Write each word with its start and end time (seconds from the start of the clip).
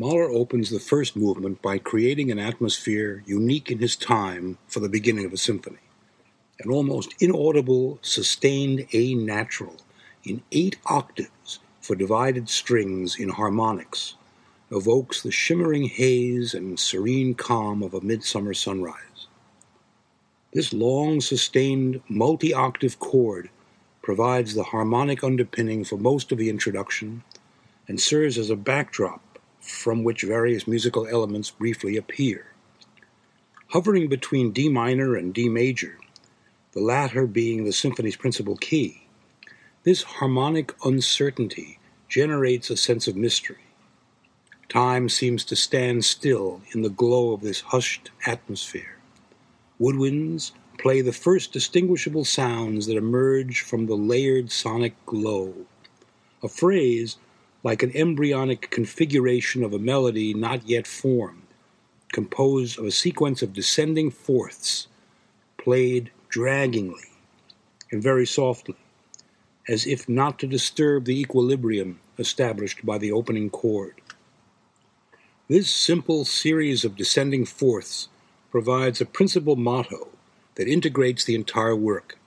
Mahler 0.00 0.30
opens 0.30 0.70
the 0.70 0.80
first 0.80 1.14
movement 1.14 1.60
by 1.60 1.76
creating 1.76 2.30
an 2.30 2.38
atmosphere 2.38 3.22
unique 3.26 3.70
in 3.70 3.80
his 3.80 3.96
time 3.96 4.56
for 4.66 4.80
the 4.80 4.88
beginning 4.88 5.26
of 5.26 5.32
a 5.34 5.36
symphony. 5.36 5.76
An 6.60 6.70
almost 6.70 7.14
inaudible, 7.20 7.98
sustained 8.00 8.86
A 8.94 9.12
natural 9.12 9.76
in 10.24 10.42
eight 10.52 10.78
octaves 10.86 11.58
for 11.82 11.94
divided 11.94 12.48
strings 12.48 13.20
in 13.20 13.28
harmonics 13.28 14.14
evokes 14.72 15.20
the 15.20 15.30
shimmering 15.30 15.84
haze 15.84 16.54
and 16.54 16.80
serene 16.80 17.34
calm 17.34 17.82
of 17.82 17.92
a 17.92 18.00
midsummer 18.00 18.54
sunrise. 18.54 19.26
This 20.54 20.72
long 20.72 21.20
sustained 21.20 22.00
multi 22.08 22.54
octave 22.54 22.98
chord 23.00 23.50
provides 24.00 24.54
the 24.54 24.62
harmonic 24.62 25.22
underpinning 25.22 25.84
for 25.84 25.98
most 25.98 26.32
of 26.32 26.38
the 26.38 26.48
introduction 26.48 27.22
and 27.86 28.00
serves 28.00 28.38
as 28.38 28.48
a 28.48 28.56
backdrop 28.56 29.20
from 29.60 30.02
which 30.04 30.22
various 30.22 30.66
musical 30.66 31.06
elements 31.06 31.50
briefly 31.50 31.96
appear. 31.96 32.46
Hovering 33.68 34.08
between 34.08 34.52
D 34.52 34.68
minor 34.68 35.14
and 35.14 35.32
D 35.32 35.48
major, 35.48 35.98
the 36.72 36.80
latter 36.80 37.26
being 37.26 37.64
the 37.64 37.72
symphony's 37.72 38.16
principal 38.16 38.56
key, 38.56 39.06
this 39.84 40.02
harmonic 40.02 40.74
uncertainty 40.84 41.78
generates 42.08 42.70
a 42.70 42.76
sense 42.76 43.06
of 43.06 43.16
mystery. 43.16 43.64
Time 44.68 45.08
seems 45.08 45.44
to 45.44 45.56
stand 45.56 46.04
still 46.04 46.62
in 46.72 46.82
the 46.82 46.90
glow 46.90 47.32
of 47.32 47.40
this 47.40 47.60
hushed 47.60 48.10
atmosphere. 48.26 48.98
Woodwinds 49.80 50.52
play 50.78 51.00
the 51.00 51.12
first 51.12 51.52
distinguishable 51.52 52.24
sounds 52.24 52.86
that 52.86 52.96
emerge 52.96 53.60
from 53.60 53.86
the 53.86 53.96
layered 53.96 54.50
sonic 54.50 54.94
glow. 55.06 55.54
A 56.42 56.48
phrase 56.48 57.16
like 57.62 57.82
an 57.82 57.94
embryonic 57.94 58.70
configuration 58.70 59.62
of 59.62 59.72
a 59.72 59.78
melody 59.78 60.32
not 60.32 60.66
yet 60.68 60.86
formed, 60.86 61.46
composed 62.12 62.78
of 62.78 62.84
a 62.84 62.90
sequence 62.90 63.42
of 63.42 63.52
descending 63.52 64.10
fourths, 64.10 64.88
played 65.58 66.10
draggingly 66.30 67.10
and 67.90 68.02
very 68.02 68.26
softly, 68.26 68.76
as 69.68 69.86
if 69.86 70.08
not 70.08 70.38
to 70.38 70.46
disturb 70.46 71.04
the 71.04 71.20
equilibrium 71.20 72.00
established 72.18 72.84
by 72.84 72.98
the 72.98 73.12
opening 73.12 73.50
chord. 73.50 73.94
This 75.48 75.70
simple 75.70 76.24
series 76.24 76.84
of 76.84 76.96
descending 76.96 77.44
fourths 77.44 78.08
provides 78.50 79.00
a 79.00 79.06
principal 79.06 79.56
motto 79.56 80.08
that 80.54 80.68
integrates 80.68 81.24
the 81.24 81.34
entire 81.34 81.76
work, 81.76 82.18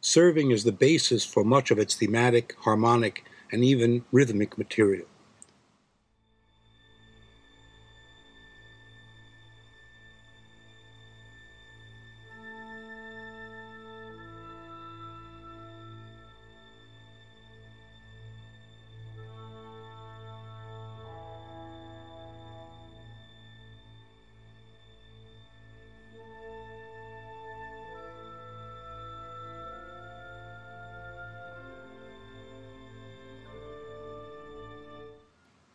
serving 0.00 0.52
as 0.52 0.64
the 0.64 0.72
basis 0.72 1.24
for 1.24 1.44
much 1.44 1.70
of 1.70 1.78
its 1.78 1.94
thematic, 1.94 2.54
harmonic, 2.60 3.24
and 3.52 3.64
even 3.64 4.04
rhythmic 4.12 4.58
material. 4.58 5.06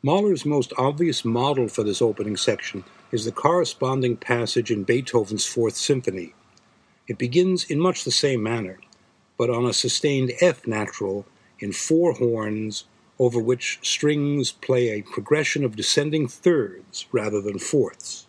Mahler's 0.05 0.45
most 0.45 0.73
obvious 0.77 1.23
model 1.23 1.69
for 1.69 1.81
this 1.81 2.01
opening 2.01 2.35
section 2.35 2.83
is 3.13 3.23
the 3.23 3.31
corresponding 3.31 4.17
passage 4.17 4.69
in 4.69 4.83
Beethoven's 4.83 5.45
Fourth 5.45 5.77
Symphony. 5.77 6.33
It 7.07 7.17
begins 7.17 7.63
in 7.63 7.79
much 7.79 8.03
the 8.03 8.11
same 8.11 8.43
manner, 8.43 8.79
but 9.37 9.49
on 9.49 9.65
a 9.65 9.71
sustained 9.71 10.33
F 10.41 10.67
natural 10.67 11.25
in 11.59 11.71
four 11.71 12.11
horns 12.11 12.83
over 13.17 13.39
which 13.39 13.79
strings 13.81 14.51
play 14.51 14.89
a 14.89 15.03
progression 15.03 15.63
of 15.63 15.77
descending 15.77 16.27
thirds 16.27 17.05
rather 17.13 17.39
than 17.39 17.57
fourths. 17.57 18.27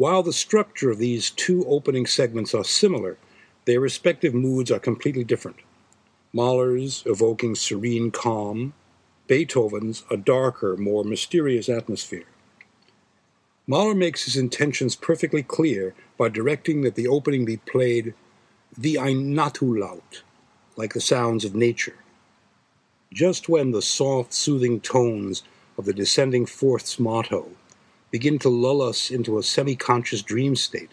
While 0.00 0.22
the 0.22 0.32
structure 0.32 0.90
of 0.90 0.96
these 0.96 1.28
two 1.28 1.62
opening 1.66 2.06
segments 2.06 2.54
are 2.54 2.64
similar, 2.64 3.18
their 3.66 3.80
respective 3.80 4.32
moods 4.32 4.70
are 4.70 4.78
completely 4.78 5.24
different. 5.24 5.58
Mahler's 6.32 7.02
evoking 7.04 7.54
serene 7.54 8.10
calm, 8.10 8.72
Beethoven's 9.26 10.04
a 10.10 10.16
darker, 10.16 10.74
more 10.78 11.04
mysterious 11.04 11.68
atmosphere. 11.68 12.24
Mahler 13.66 13.94
makes 13.94 14.24
his 14.24 14.38
intentions 14.38 14.96
perfectly 14.96 15.42
clear 15.42 15.94
by 16.16 16.30
directing 16.30 16.80
that 16.80 16.94
the 16.94 17.06
opening 17.06 17.44
be 17.44 17.58
played 17.58 18.14
wie 18.78 18.96
ein 18.96 19.34
Naturlaut, 19.34 20.22
like 20.76 20.94
the 20.94 21.00
sounds 21.02 21.44
of 21.44 21.54
nature. 21.54 21.96
Just 23.12 23.50
when 23.50 23.72
the 23.72 23.82
soft, 23.82 24.32
soothing 24.32 24.80
tones 24.80 25.42
of 25.76 25.84
the 25.84 25.92
descending 25.92 26.46
fourth's 26.46 26.98
motto 26.98 27.50
begin 28.10 28.38
to 28.40 28.48
lull 28.48 28.82
us 28.82 29.10
into 29.10 29.38
a 29.38 29.42
semi 29.42 29.76
conscious 29.76 30.22
dream 30.22 30.56
state. 30.56 30.90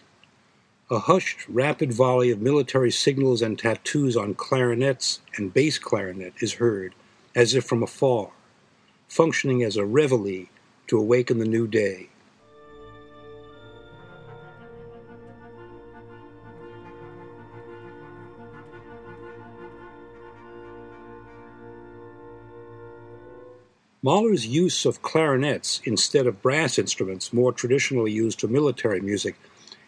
A 0.90 1.00
hushed, 1.00 1.46
rapid 1.48 1.92
volley 1.92 2.30
of 2.30 2.40
military 2.40 2.90
signals 2.90 3.42
and 3.42 3.58
tattoos 3.58 4.16
on 4.16 4.34
clarinets 4.34 5.20
and 5.36 5.52
bass 5.52 5.78
clarinet 5.78 6.34
is 6.40 6.54
heard, 6.54 6.94
as 7.34 7.54
if 7.54 7.64
from 7.64 7.82
afar, 7.82 8.30
functioning 9.08 9.62
as 9.62 9.76
a 9.76 9.84
reveille 9.84 10.46
to 10.86 10.98
awaken 10.98 11.38
the 11.38 11.44
new 11.44 11.66
day. 11.66 12.08
Mahler's 24.00 24.46
use 24.46 24.86
of 24.86 25.02
clarinets 25.02 25.80
instead 25.84 26.28
of 26.28 26.40
brass 26.40 26.78
instruments, 26.78 27.32
more 27.32 27.52
traditionally 27.52 28.12
used 28.12 28.40
for 28.40 28.46
military 28.46 29.00
music, 29.00 29.34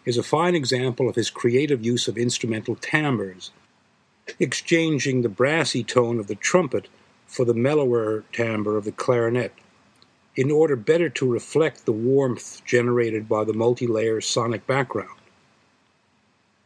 is 0.03 0.17
a 0.17 0.23
fine 0.23 0.53
example 0.53 1.07
of 1.07 1.15
his 1.15 1.29
creative 1.29 1.85
use 1.85 2.09
of 2.09 2.17
instrumental 2.17 2.75
timbres, 2.75 3.51
exchanging 4.37 5.21
the 5.21 5.29
brassy 5.29 5.81
tone 5.81 6.19
of 6.19 6.27
the 6.27 6.35
trumpet 6.35 6.89
for 7.25 7.45
the 7.45 7.53
mellower 7.53 8.25
timbre 8.33 8.75
of 8.75 8.83
the 8.83 8.91
clarinet, 8.91 9.53
in 10.35 10.51
order 10.51 10.75
better 10.75 11.07
to 11.07 11.31
reflect 11.31 11.85
the 11.85 11.93
warmth 11.93 12.61
generated 12.65 13.29
by 13.29 13.45
the 13.45 13.53
multi-layer 13.53 14.19
sonic 14.19 14.67
background. 14.67 15.17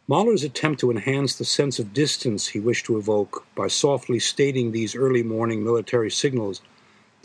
Mahler's 0.07 0.43
attempt 0.43 0.79
to 0.79 0.89
enhance 0.89 1.35
the 1.35 1.45
sense 1.45 1.77
of 1.77 1.93
distance 1.93 2.47
he 2.47 2.59
wished 2.59 2.85
to 2.87 2.97
evoke 2.97 3.45
by 3.53 3.67
softly 3.67 4.17
stating 4.17 4.71
these 4.71 4.95
early 4.95 5.21
morning 5.21 5.63
military 5.63 6.09
signals 6.09 6.61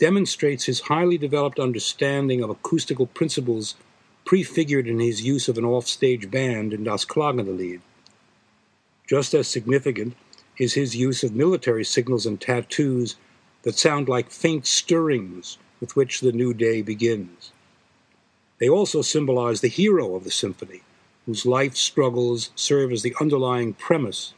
demonstrates 0.01 0.65
his 0.65 0.79
highly 0.79 1.15
developed 1.15 1.59
understanding 1.59 2.41
of 2.41 2.49
acoustical 2.49 3.05
principles 3.05 3.75
prefigured 4.25 4.87
in 4.87 4.99
his 4.99 5.21
use 5.21 5.47
of 5.47 5.59
an 5.59 5.63
offstage 5.63 6.31
band 6.31 6.73
in 6.73 6.83
Das 6.83 7.05
Klagende 7.05 7.55
Lied. 7.55 7.81
Just 9.05 9.35
as 9.35 9.47
significant 9.47 10.15
is 10.57 10.73
his 10.73 10.95
use 10.95 11.23
of 11.23 11.35
military 11.35 11.85
signals 11.85 12.25
and 12.25 12.41
tattoos 12.41 13.15
that 13.61 13.77
sound 13.77 14.09
like 14.09 14.31
faint 14.31 14.65
stirrings 14.65 15.59
with 15.79 15.95
which 15.95 16.21
the 16.21 16.31
new 16.31 16.51
day 16.51 16.81
begins. 16.81 17.51
They 18.57 18.69
also 18.69 19.03
symbolize 19.03 19.61
the 19.61 19.67
hero 19.67 20.15
of 20.15 20.23
the 20.23 20.31
symphony, 20.31 20.81
whose 21.27 21.45
life 21.45 21.75
struggles 21.75 22.49
serve 22.55 22.91
as 22.91 23.03
the 23.03 23.15
underlying 23.21 23.73
premise. 23.75 24.33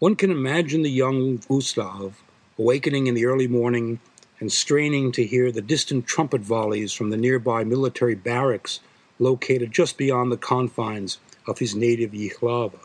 One 0.00 0.16
can 0.16 0.32
imagine 0.32 0.82
the 0.82 0.90
young 0.90 1.36
Gustav 1.36 2.20
awakening 2.58 3.06
in 3.06 3.14
the 3.14 3.26
early 3.26 3.46
morning 3.46 4.00
and 4.40 4.50
straining 4.50 5.12
to 5.12 5.24
hear 5.24 5.50
the 5.50 5.62
distant 5.62 6.06
trumpet 6.06 6.40
volleys 6.40 6.92
from 6.92 7.10
the 7.10 7.16
nearby 7.16 7.64
military 7.64 8.14
barracks 8.14 8.80
located 9.18 9.72
just 9.72 9.96
beyond 9.96 10.32
the 10.32 10.36
confines 10.36 11.18
of 11.46 11.58
his 11.58 11.74
native 11.74 12.12
Jihlava. 12.12 12.80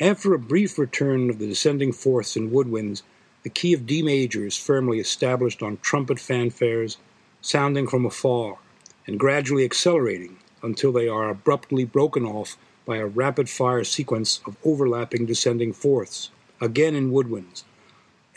After 0.00 0.32
a 0.34 0.38
brief 0.38 0.78
return 0.78 1.30
of 1.30 1.38
the 1.38 1.46
descending 1.46 1.92
fourths 1.92 2.36
and 2.36 2.52
woodwinds, 2.52 3.02
the 3.42 3.50
key 3.50 3.72
of 3.72 3.86
D 3.86 4.02
major 4.02 4.46
is 4.46 4.56
firmly 4.56 4.98
established 4.98 5.62
on 5.62 5.78
trumpet 5.78 6.18
fanfares, 6.18 6.96
sounding 7.40 7.86
from 7.86 8.04
afar 8.04 8.58
and 9.06 9.18
gradually 9.18 9.64
accelerating 9.64 10.36
until 10.62 10.92
they 10.92 11.08
are 11.08 11.30
abruptly 11.30 11.84
broken 11.84 12.24
off 12.24 12.56
by 12.84 12.98
a 12.98 13.06
rapid 13.06 13.48
fire 13.48 13.84
sequence 13.84 14.40
of 14.46 14.56
overlapping 14.64 15.26
descending 15.26 15.72
fourths, 15.72 16.30
again 16.60 16.94
in 16.94 17.10
woodwinds. 17.10 17.64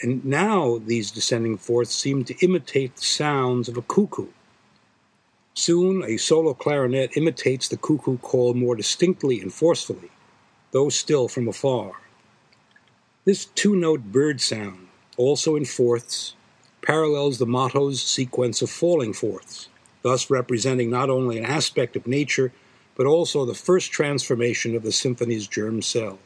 And 0.01 0.25
now 0.25 0.79
these 0.79 1.11
descending 1.11 1.57
fourths 1.57 1.93
seem 1.93 2.23
to 2.25 2.45
imitate 2.45 2.95
the 2.95 3.03
sounds 3.03 3.69
of 3.69 3.77
a 3.77 3.81
cuckoo. 3.81 4.27
Soon 5.53 6.03
a 6.03 6.17
solo 6.17 6.53
clarinet 6.53 7.15
imitates 7.15 7.67
the 7.67 7.77
cuckoo 7.77 8.17
call 8.17 8.53
more 8.53 8.75
distinctly 8.75 9.39
and 9.41 9.53
forcefully, 9.53 10.09
though 10.71 10.89
still 10.89 11.27
from 11.27 11.47
afar. 11.47 11.93
This 13.25 13.45
two 13.45 13.75
note 13.75 14.11
bird 14.11 14.41
sound, 14.41 14.87
also 15.17 15.55
in 15.55 15.65
fourths, 15.65 16.35
parallels 16.81 17.37
the 17.37 17.45
motto's 17.45 18.01
sequence 18.01 18.61
of 18.61 18.69
falling 18.71 19.13
fourths, 19.13 19.69
thus 20.01 20.31
representing 20.31 20.89
not 20.89 21.09
only 21.09 21.37
an 21.37 21.45
aspect 21.45 21.95
of 21.95 22.07
nature 22.07 22.51
but 22.95 23.05
also 23.05 23.45
the 23.45 23.53
first 23.53 23.91
transformation 23.91 24.75
of 24.75 24.83
the 24.83 24.91
symphony's 24.91 25.47
germ 25.47 25.81
cell. 25.81 26.19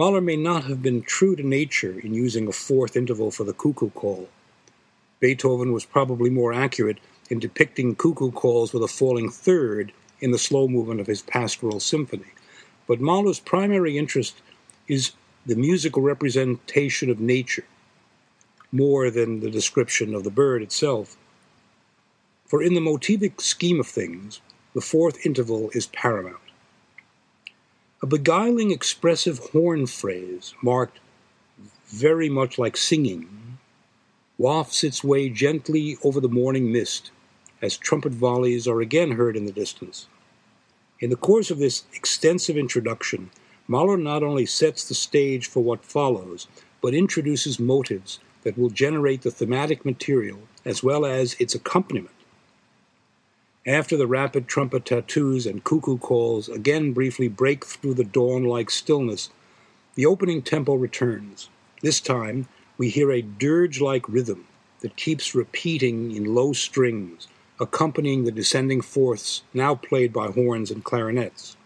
Mahler 0.00 0.22
may 0.22 0.36
not 0.36 0.64
have 0.64 0.80
been 0.80 1.02
true 1.02 1.36
to 1.36 1.46
nature 1.46 2.00
in 2.00 2.14
using 2.14 2.48
a 2.48 2.52
fourth 2.52 2.96
interval 2.96 3.30
for 3.30 3.44
the 3.44 3.52
cuckoo 3.52 3.90
call. 3.90 4.30
Beethoven 5.20 5.74
was 5.74 5.84
probably 5.84 6.30
more 6.30 6.54
accurate 6.54 6.96
in 7.28 7.38
depicting 7.38 7.94
cuckoo 7.94 8.30
calls 8.30 8.72
with 8.72 8.82
a 8.82 8.88
falling 8.88 9.28
third 9.28 9.92
in 10.18 10.30
the 10.30 10.38
slow 10.38 10.66
movement 10.68 11.00
of 11.02 11.06
his 11.06 11.20
pastoral 11.20 11.80
symphony. 11.80 12.32
But 12.86 13.02
Mahler's 13.02 13.40
primary 13.40 13.98
interest 13.98 14.40
is 14.88 15.12
the 15.44 15.54
musical 15.54 16.00
representation 16.00 17.10
of 17.10 17.20
nature, 17.20 17.66
more 18.72 19.10
than 19.10 19.40
the 19.40 19.50
description 19.50 20.14
of 20.14 20.24
the 20.24 20.30
bird 20.30 20.62
itself. 20.62 21.18
For 22.46 22.62
in 22.62 22.72
the 22.72 22.80
motivic 22.80 23.42
scheme 23.42 23.80
of 23.80 23.86
things, 23.86 24.40
the 24.72 24.80
fourth 24.80 25.26
interval 25.26 25.68
is 25.74 25.88
paramount. 25.88 26.49
A 28.02 28.06
beguiling, 28.06 28.70
expressive 28.70 29.38
horn 29.52 29.86
phrase, 29.86 30.54
marked 30.62 31.00
very 31.86 32.30
much 32.30 32.58
like 32.58 32.78
singing, 32.78 33.58
wafts 34.38 34.82
its 34.82 35.04
way 35.04 35.28
gently 35.28 35.98
over 36.02 36.18
the 36.18 36.28
morning 36.28 36.72
mist 36.72 37.10
as 37.60 37.76
trumpet 37.76 38.12
volleys 38.12 38.66
are 38.66 38.80
again 38.80 39.12
heard 39.12 39.36
in 39.36 39.44
the 39.44 39.52
distance. 39.52 40.06
In 40.98 41.10
the 41.10 41.16
course 41.16 41.50
of 41.50 41.58
this 41.58 41.84
extensive 41.92 42.56
introduction, 42.56 43.30
Mahler 43.68 43.98
not 43.98 44.22
only 44.22 44.46
sets 44.46 44.88
the 44.88 44.94
stage 44.94 45.46
for 45.46 45.62
what 45.62 45.84
follows, 45.84 46.48
but 46.80 46.94
introduces 46.94 47.60
motives 47.60 48.18
that 48.44 48.56
will 48.56 48.70
generate 48.70 49.20
the 49.20 49.30
thematic 49.30 49.84
material 49.84 50.38
as 50.64 50.82
well 50.82 51.04
as 51.04 51.36
its 51.38 51.54
accompaniment. 51.54 52.14
After 53.66 53.94
the 53.94 54.06
rapid 54.06 54.48
trumpet 54.48 54.86
tattoos 54.86 55.44
and 55.44 55.62
cuckoo 55.62 55.98
calls 55.98 56.48
again 56.48 56.94
briefly 56.94 57.28
break 57.28 57.66
through 57.66 57.92
the 57.92 58.04
dawn 58.04 58.44
like 58.44 58.70
stillness, 58.70 59.28
the 59.96 60.06
opening 60.06 60.40
tempo 60.40 60.74
returns. 60.74 61.50
This 61.82 62.00
time, 62.00 62.48
we 62.78 62.88
hear 62.88 63.12
a 63.12 63.20
dirge 63.20 63.78
like 63.78 64.08
rhythm 64.08 64.46
that 64.80 64.96
keeps 64.96 65.34
repeating 65.34 66.16
in 66.16 66.34
low 66.34 66.54
strings, 66.54 67.28
accompanying 67.60 68.24
the 68.24 68.32
descending 68.32 68.80
fourths 68.80 69.42
now 69.52 69.74
played 69.74 70.10
by 70.10 70.28
horns 70.28 70.70
and 70.70 70.82
clarinets. 70.82 71.58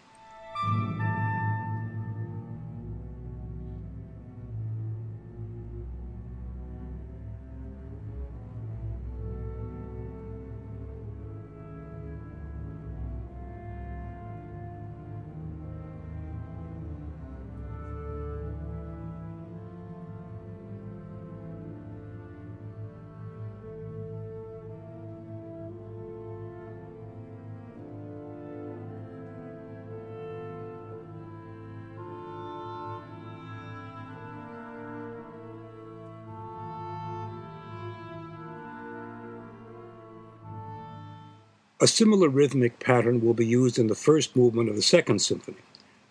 A 41.80 41.88
similar 41.88 42.28
rhythmic 42.28 42.78
pattern 42.78 43.20
will 43.20 43.34
be 43.34 43.44
used 43.44 43.80
in 43.80 43.88
the 43.88 43.96
first 43.96 44.36
movement 44.36 44.68
of 44.68 44.76
the 44.76 44.82
Second 44.82 45.18
Symphony, 45.18 45.58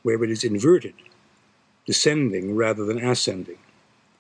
where 0.01 0.21
it 0.21 0.29
is 0.29 0.43
inverted, 0.43 0.93
descending 1.85 2.53
rather 2.53 2.83
than 2.83 2.97
ascending, 2.97 3.59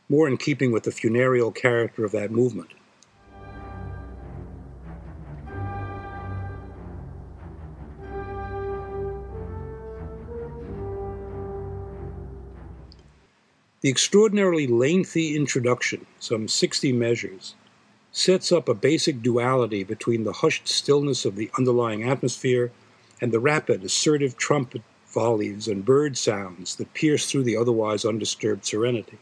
more 0.07 0.25
in 0.25 0.37
keeping 0.37 0.71
with 0.71 0.83
the 0.83 0.91
funereal 0.91 1.51
character 1.51 2.05
of 2.05 2.13
that 2.13 2.31
movement. 2.31 2.69
The 13.81 13.89
extraordinarily 13.89 14.65
lengthy 14.65 15.35
introduction, 15.35 16.05
some 16.21 16.47
60 16.47 16.93
measures, 16.93 17.53
sets 18.13 18.51
up 18.51 18.69
a 18.69 18.75
basic 18.75 19.23
duality 19.23 19.83
between 19.83 20.23
the 20.23 20.33
hushed 20.33 20.67
stillness 20.67 21.25
of 21.25 21.35
the 21.35 21.49
underlying 21.57 22.03
atmosphere 22.07 22.71
and 23.19 23.31
the 23.31 23.39
rapid, 23.39 23.83
assertive 23.83 24.37
trumpet 24.37 24.83
volleys 25.07 25.67
and 25.67 25.83
bird 25.83 26.15
sounds 26.15 26.75
that 26.75 26.93
pierce 26.93 27.29
through 27.29 27.43
the 27.43 27.57
otherwise 27.57 28.05
undisturbed 28.05 28.65
serenity. 28.65 29.17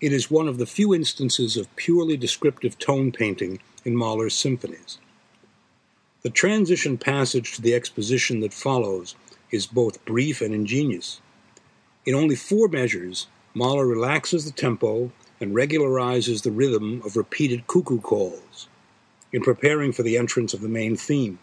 It 0.00 0.12
is 0.12 0.30
one 0.30 0.48
of 0.48 0.58
the 0.58 0.66
few 0.66 0.94
instances 0.94 1.56
of 1.56 1.74
purely 1.76 2.16
descriptive 2.16 2.78
tone 2.78 3.12
painting 3.12 3.60
in 3.84 3.94
Mahler's 3.94 4.34
symphonies. 4.34 4.98
The 6.22 6.30
transition 6.30 6.96
passage 6.98 7.54
to 7.54 7.62
the 7.62 7.74
exposition 7.74 8.40
that 8.40 8.54
follows 8.54 9.14
is 9.50 9.66
both 9.66 10.04
brief 10.04 10.40
and 10.40 10.54
ingenious. 10.54 11.20
In 12.04 12.14
only 12.14 12.36
four 12.36 12.68
measures, 12.68 13.26
Mahler 13.54 13.86
relaxes 13.86 14.44
the 14.44 14.50
tempo 14.50 15.12
and 15.40 15.54
regularizes 15.54 16.42
the 16.42 16.50
rhythm 16.50 17.02
of 17.04 17.16
repeated 17.16 17.66
cuckoo 17.66 18.00
calls 18.00 18.68
in 19.32 19.42
preparing 19.42 19.92
for 19.92 20.02
the 20.02 20.16
entrance 20.16 20.54
of 20.54 20.60
the 20.60 20.68
main 20.68 20.96
theme. 20.96 21.38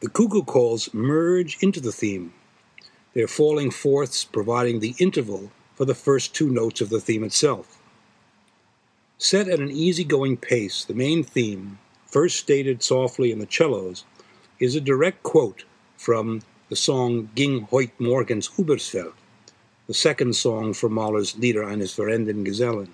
The 0.00 0.08
cuckoo 0.08 0.42
calls 0.42 0.92
merge 0.92 1.58
into 1.62 1.80
the 1.80 1.92
theme, 1.92 2.32
their 3.14 3.28
falling 3.28 3.70
fourths 3.70 4.24
providing 4.24 4.80
the 4.80 4.94
interval 4.98 5.50
for 5.74 5.84
the 5.84 5.94
first 5.94 6.34
two 6.34 6.50
notes 6.50 6.80
of 6.80 6.90
the 6.90 7.00
theme 7.00 7.24
itself. 7.24 7.78
Set 9.18 9.48
at 9.48 9.60
an 9.60 9.70
easygoing 9.70 10.36
pace, 10.36 10.84
the 10.84 10.94
main 10.94 11.22
theme, 11.22 11.78
first 12.06 12.38
stated 12.38 12.82
softly 12.82 13.30
in 13.30 13.38
the 13.38 13.46
cellos, 13.46 14.04
is 14.58 14.74
a 14.74 14.80
direct 14.80 15.22
quote 15.22 15.64
from 15.96 16.42
the 16.68 16.76
song 16.76 17.28
Ging 17.34 17.66
heut 17.66 17.90
morgens 17.98 18.48
übers 18.58 18.88
Feld, 18.88 19.14
the 19.90 19.94
second 19.94 20.36
song 20.36 20.72
from 20.72 20.92
Mahler's 20.92 21.36
Lieder 21.36 21.64
eines 21.64 21.96
fahrenden 21.96 22.46
Gesellen. 22.46 22.90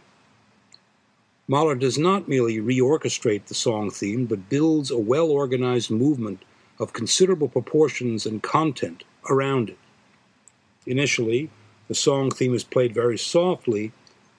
Mahler 1.46 1.74
does 1.74 1.98
not 1.98 2.26
merely 2.26 2.56
reorchestrate 2.56 3.44
the 3.44 3.54
song 3.54 3.90
theme, 3.90 4.24
but 4.24 4.48
builds 4.48 4.90
a 4.90 4.96
well 4.96 5.30
organized 5.30 5.90
movement 5.90 6.42
of 6.78 6.94
considerable 6.94 7.48
proportions 7.48 8.24
and 8.24 8.42
content 8.42 9.04
around 9.28 9.68
it. 9.68 9.78
Initially, 10.86 11.50
the 11.88 11.94
song 11.94 12.30
theme 12.30 12.54
is 12.54 12.64
played 12.64 12.94
very 12.94 13.18
softly, 13.18 13.92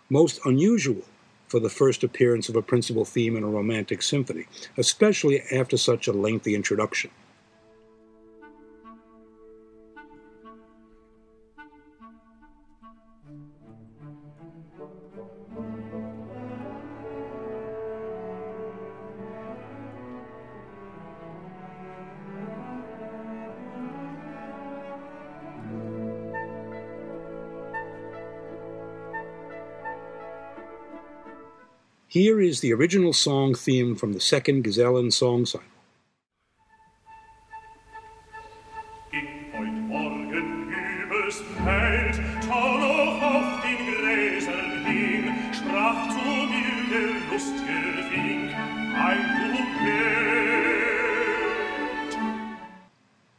most 0.10 0.40
unusual 0.44 1.04
for 1.48 1.60
the 1.60 1.70
first 1.70 2.04
appearance 2.04 2.50
of 2.50 2.56
a 2.56 2.64
principal 2.64 3.06
theme 3.06 3.38
in 3.38 3.44
a 3.44 3.48
romantic 3.48 4.02
symphony, 4.02 4.48
especially 4.78 5.42
after 5.52 5.78
such 5.78 6.08
a 6.08 6.12
lengthy 6.12 6.56
introduction. 6.56 7.12
Here 32.18 32.42
is 32.42 32.62
the 32.62 32.74
original 32.74 33.14
song 33.14 33.54
theme 33.54 33.96
from 33.96 34.14
the 34.14 34.20
second 34.20 34.64
Gesellen 34.64 35.14
song 35.14 35.46
cycle. 35.46 35.68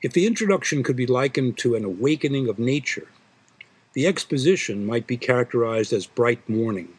If 0.01 0.13
the 0.13 0.25
introduction 0.25 0.85
could 0.85 0.95
be 0.95 1.07
likened 1.07 1.59
to 1.59 1.75
an 1.75 1.85
awakening 1.85 2.49
of 2.49 2.61
nature, 2.61 3.09
the 3.95 4.07
exposition 4.07 4.87
might 4.87 5.09
be 5.09 5.17
characterized 5.17 5.93
as 5.93 6.07
bright 6.07 6.49
morning. 6.49 6.98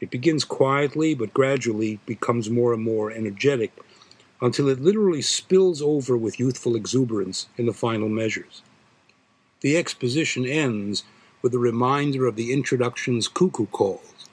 It 0.00 0.10
begins 0.10 0.44
quietly 0.44 1.14
but 1.14 1.34
gradually 1.34 2.00
becomes 2.06 2.50
more 2.50 2.72
and 2.72 2.82
more 2.82 3.10
energetic 3.10 3.72
until 4.40 4.68
it 4.68 4.80
literally 4.80 5.22
spills 5.22 5.82
over 5.82 6.16
with 6.16 6.38
youthful 6.38 6.76
exuberance 6.76 7.48
in 7.56 7.66
the 7.66 7.72
final 7.72 8.08
measures. 8.08 8.62
The 9.60 9.76
exposition 9.76 10.46
ends 10.46 11.02
with 11.42 11.54
a 11.54 11.58
reminder 11.58 12.26
of 12.26 12.36
the 12.36 12.52
introduction's 12.52 13.26
cuckoo 13.26 13.66
calls. 13.66 14.26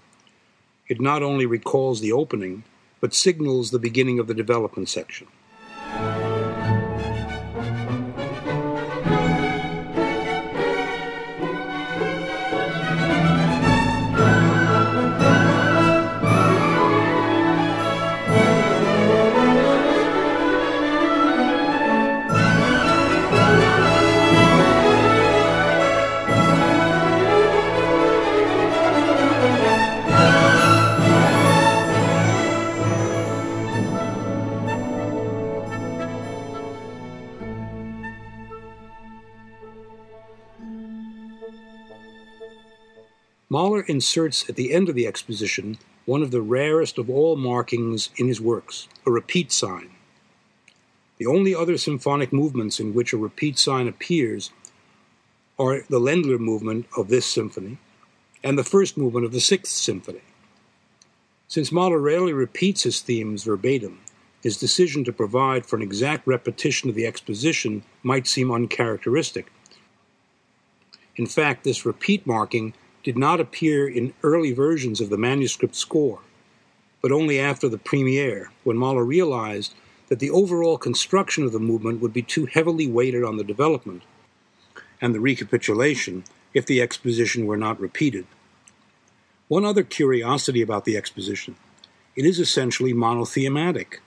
It 0.87 1.01
not 1.01 1.23
only 1.23 1.47
recalls 1.47 2.01
the 2.01 2.11
opening, 2.11 2.63
but 2.99 3.15
signals 3.15 3.71
the 3.71 3.79
beginning 3.79 4.19
of 4.19 4.27
the 4.27 4.33
development 4.35 4.89
section. 4.89 5.27
Mahler 43.55 43.83
inserts 43.83 44.49
at 44.49 44.57
the 44.57 44.73
end 44.73 44.89
of 44.89 44.95
the 44.95 45.07
exposition 45.07 45.77
one 46.03 46.21
of 46.21 46.31
the 46.31 46.41
rarest 46.41 46.97
of 46.97 47.09
all 47.09 47.37
markings 47.37 48.09
in 48.17 48.27
his 48.27 48.41
works, 48.41 48.89
a 49.05 49.11
repeat 49.11 49.49
sign. 49.49 49.91
The 51.19 51.27
only 51.27 51.55
other 51.55 51.77
symphonic 51.77 52.33
movements 52.33 52.81
in 52.81 52.93
which 52.93 53.13
a 53.13 53.17
repeat 53.17 53.57
sign 53.57 53.87
appears 53.87 54.51
are 55.57 55.85
the 55.89 56.01
Ländler 56.01 56.37
movement 56.37 56.87
of 56.97 57.07
this 57.07 57.25
symphony 57.25 57.77
and 58.43 58.59
the 58.59 58.63
first 58.65 58.97
movement 58.97 59.25
of 59.25 59.31
the 59.31 59.39
Sixth 59.39 59.71
Symphony. 59.71 60.25
Since 61.47 61.71
Mahler 61.71 61.99
rarely 61.99 62.33
repeats 62.33 62.83
his 62.83 62.99
themes 62.99 63.45
verbatim, 63.45 64.01
his 64.43 64.57
decision 64.57 65.05
to 65.05 65.13
provide 65.13 65.65
for 65.65 65.77
an 65.77 65.81
exact 65.81 66.27
repetition 66.27 66.89
of 66.89 66.95
the 66.95 67.07
exposition 67.07 67.85
might 68.03 68.27
seem 68.27 68.51
uncharacteristic. 68.51 69.49
In 71.15 71.25
fact, 71.25 71.63
this 71.63 71.85
repeat 71.85 72.27
marking 72.27 72.73
did 73.05 73.17
not 73.19 73.39
appear 73.39 73.87
in 73.87 74.15
early 74.23 74.51
versions 74.51 74.99
of 74.99 75.11
the 75.11 75.17
manuscript 75.17 75.75
score, 75.75 76.21
but 77.03 77.11
only 77.11 77.39
after 77.39 77.69
the 77.69 77.77
premiere, 77.77 78.49
when 78.63 78.75
Mahler 78.75 79.05
realized 79.05 79.75
that 80.07 80.17
the 80.17 80.31
overall 80.31 80.79
construction 80.79 81.43
of 81.43 81.51
the 81.51 81.59
movement 81.59 82.01
would 82.01 82.11
be 82.11 82.23
too 82.23 82.47
heavily 82.47 82.87
weighted 82.87 83.23
on 83.23 83.37
the 83.37 83.43
development 83.43 84.01
and 84.99 85.13
the 85.13 85.19
recapitulation 85.19 86.23
if 86.55 86.65
the 86.65 86.81
exposition 86.81 87.45
were 87.45 87.57
not 87.57 87.79
repeated. 87.79 88.25
One 89.49 89.65
other 89.65 89.83
curiosity 89.83 90.63
about 90.63 90.85
the 90.85 90.97
exposition 90.97 91.57
it 92.15 92.25
is 92.25 92.39
essentially 92.39 92.93
monothematic, 92.93 94.01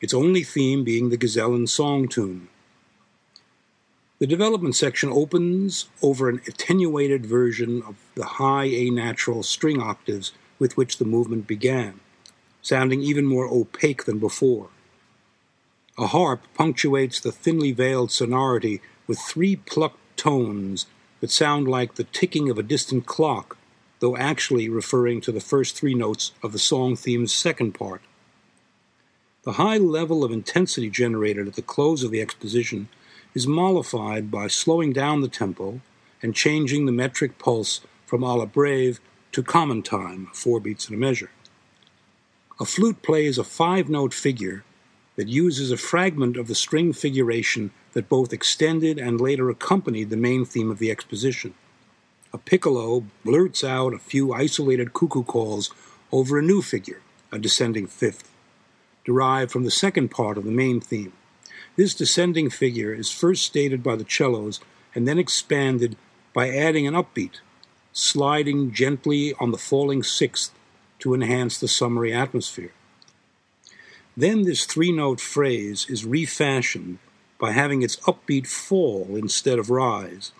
its 0.00 0.14
only 0.14 0.44
theme 0.44 0.84
being 0.84 1.08
the 1.08 1.18
Gesellen 1.18 1.68
song 1.68 2.06
tune. 2.06 2.48
The 4.20 4.26
development 4.26 4.76
section 4.76 5.08
opens 5.10 5.88
over 6.02 6.28
an 6.28 6.42
attenuated 6.46 7.24
version 7.24 7.82
of 7.82 7.96
the 8.14 8.26
high 8.36 8.66
A 8.66 8.90
natural 8.90 9.42
string 9.42 9.80
octaves 9.80 10.32
with 10.58 10.76
which 10.76 10.98
the 10.98 11.06
movement 11.06 11.46
began, 11.46 12.00
sounding 12.60 13.00
even 13.00 13.24
more 13.24 13.46
opaque 13.46 14.04
than 14.04 14.18
before. 14.18 14.68
A 15.96 16.08
harp 16.08 16.42
punctuates 16.52 17.18
the 17.18 17.32
thinly 17.32 17.72
veiled 17.72 18.12
sonority 18.12 18.82
with 19.06 19.18
three 19.18 19.56
plucked 19.56 20.18
tones 20.18 20.84
that 21.20 21.30
sound 21.30 21.66
like 21.66 21.94
the 21.94 22.04
ticking 22.04 22.50
of 22.50 22.58
a 22.58 22.62
distant 22.62 23.06
clock, 23.06 23.56
though 24.00 24.18
actually 24.18 24.68
referring 24.68 25.22
to 25.22 25.32
the 25.32 25.40
first 25.40 25.74
three 25.74 25.94
notes 25.94 26.32
of 26.42 26.52
the 26.52 26.58
song 26.58 26.94
theme's 26.94 27.34
second 27.34 27.72
part. 27.72 28.02
The 29.44 29.52
high 29.52 29.78
level 29.78 30.22
of 30.22 30.30
intensity 30.30 30.90
generated 30.90 31.48
at 31.48 31.54
the 31.54 31.62
close 31.62 32.02
of 32.02 32.10
the 32.10 32.20
exposition 32.20 32.90
is 33.34 33.46
mollified 33.46 34.30
by 34.30 34.48
slowing 34.48 34.92
down 34.92 35.20
the 35.20 35.28
tempo 35.28 35.80
and 36.22 36.34
changing 36.34 36.86
the 36.86 36.92
metric 36.92 37.38
pulse 37.38 37.80
from 38.06 38.24
alla 38.24 38.46
breve 38.46 39.00
to 39.32 39.42
common 39.42 39.82
time, 39.82 40.28
four 40.32 40.60
beats 40.60 40.88
in 40.88 40.94
a 40.94 40.98
measure. 40.98 41.30
A 42.58 42.64
flute 42.64 43.02
plays 43.02 43.38
a 43.38 43.44
five 43.44 43.88
note 43.88 44.12
figure 44.12 44.64
that 45.16 45.28
uses 45.28 45.70
a 45.70 45.76
fragment 45.76 46.36
of 46.36 46.48
the 46.48 46.54
string 46.54 46.92
figuration 46.92 47.70
that 47.92 48.08
both 48.08 48.32
extended 48.32 48.98
and 48.98 49.20
later 49.20 49.50
accompanied 49.50 50.10
the 50.10 50.16
main 50.16 50.44
theme 50.44 50.70
of 50.70 50.78
the 50.78 50.90
exposition. 50.90 51.54
A 52.32 52.38
piccolo 52.38 53.04
blurts 53.24 53.64
out 53.64 53.94
a 53.94 53.98
few 53.98 54.32
isolated 54.32 54.92
cuckoo 54.92 55.24
calls 55.24 55.72
over 56.12 56.38
a 56.38 56.42
new 56.42 56.62
figure, 56.62 57.00
a 57.32 57.38
descending 57.38 57.86
fifth, 57.86 58.30
derived 59.04 59.50
from 59.50 59.64
the 59.64 59.70
second 59.70 60.10
part 60.10 60.38
of 60.38 60.44
the 60.44 60.50
main 60.50 60.80
theme. 60.80 61.12
This 61.80 61.94
descending 61.94 62.50
figure 62.50 62.92
is 62.92 63.10
first 63.10 63.42
stated 63.42 63.82
by 63.82 63.96
the 63.96 64.04
cellos 64.06 64.60
and 64.94 65.08
then 65.08 65.18
expanded 65.18 65.96
by 66.34 66.50
adding 66.50 66.86
an 66.86 66.92
upbeat, 66.92 67.40
sliding 67.90 68.70
gently 68.70 69.32
on 69.40 69.50
the 69.50 69.56
falling 69.56 70.02
sixth 70.02 70.52
to 70.98 71.14
enhance 71.14 71.58
the 71.58 71.68
summery 71.68 72.12
atmosphere. 72.12 72.72
Then 74.14 74.42
this 74.42 74.66
three 74.66 74.92
note 74.92 75.22
phrase 75.22 75.86
is 75.88 76.04
refashioned 76.04 76.98
by 77.38 77.52
having 77.52 77.80
its 77.80 77.96
upbeat 78.00 78.46
fall 78.46 79.16
instead 79.16 79.58
of 79.58 79.70
rise, 79.70 80.32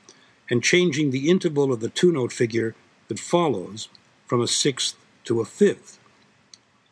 and 0.50 0.62
changing 0.62 1.10
the 1.10 1.30
interval 1.30 1.72
of 1.72 1.80
the 1.80 1.88
two 1.88 2.12
note 2.12 2.34
figure 2.34 2.74
that 3.08 3.18
follows 3.18 3.88
from 4.26 4.42
a 4.42 4.46
sixth 4.46 4.94
to 5.24 5.40
a 5.40 5.46
fifth. 5.46 5.98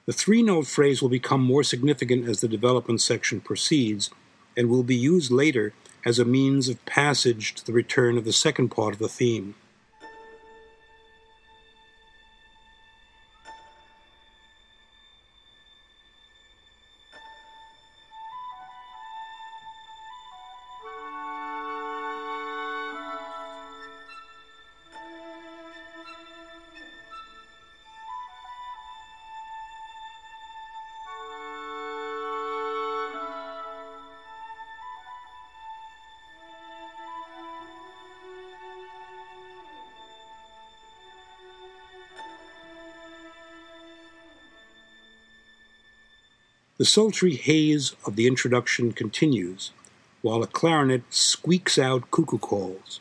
The 0.06 0.14
three 0.14 0.42
note 0.42 0.66
phrase 0.66 1.02
will 1.02 1.10
become 1.10 1.42
more 1.42 1.62
significant 1.62 2.26
as 2.26 2.40
the 2.40 2.48
development 2.48 3.02
section 3.02 3.42
proceeds 3.42 4.08
and 4.58 4.68
will 4.68 4.82
be 4.82 4.96
used 4.96 5.30
later 5.30 5.72
as 6.04 6.18
a 6.18 6.24
means 6.24 6.68
of 6.68 6.84
passage 6.84 7.54
to 7.54 7.64
the 7.64 7.72
return 7.72 8.18
of 8.18 8.24
the 8.24 8.32
second 8.32 8.70
part 8.70 8.92
of 8.92 8.98
the 8.98 9.08
theme. 9.08 9.54
The 46.78 46.84
sultry 46.84 47.34
haze 47.34 47.96
of 48.06 48.14
the 48.14 48.28
introduction 48.28 48.92
continues, 48.92 49.72
while 50.22 50.44
a 50.44 50.46
clarinet 50.46 51.02
squeaks 51.10 51.76
out 51.76 52.12
cuckoo 52.12 52.38
calls. 52.38 53.00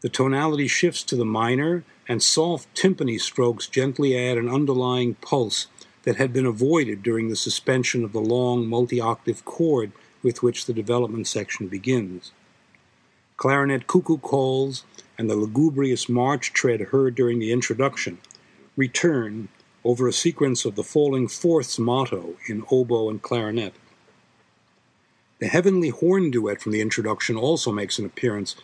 The 0.00 0.08
tonality 0.08 0.66
shifts 0.66 1.04
to 1.04 1.14
the 1.14 1.24
minor, 1.24 1.84
and 2.08 2.20
soft 2.20 2.74
timpani 2.74 3.20
strokes 3.20 3.68
gently 3.68 4.18
add 4.18 4.36
an 4.36 4.48
underlying 4.48 5.14
pulse 5.14 5.68
that 6.02 6.16
had 6.16 6.32
been 6.32 6.44
avoided 6.44 7.04
during 7.04 7.28
the 7.28 7.36
suspension 7.36 8.02
of 8.02 8.12
the 8.12 8.20
long 8.20 8.66
multi 8.66 9.00
octave 9.00 9.44
chord 9.44 9.92
with 10.24 10.42
which 10.42 10.66
the 10.66 10.72
development 10.72 11.28
section 11.28 11.68
begins. 11.68 12.32
Clarinet 13.36 13.86
cuckoo 13.86 14.18
calls 14.18 14.84
and 15.16 15.30
the 15.30 15.36
lugubrious 15.36 16.08
march 16.08 16.52
tread 16.52 16.80
heard 16.80 17.14
during 17.14 17.38
the 17.38 17.52
introduction 17.52 18.18
return 18.76 19.48
over 19.84 20.06
a 20.06 20.12
sequence 20.12 20.64
of 20.64 20.74
the 20.74 20.84
falling 20.84 21.28
fourths 21.28 21.78
motto 21.78 22.36
in 22.48 22.64
oboe 22.70 23.10
and 23.10 23.22
clarinet. 23.22 23.74
The 25.38 25.48
heavenly 25.48 25.88
horn 25.88 26.30
duet 26.30 26.60
from 26.60 26.72
the 26.72 26.80
introduction 26.80 27.36
also 27.36 27.72
makes 27.72 27.98
an 27.98 28.06
appearance 28.06 28.54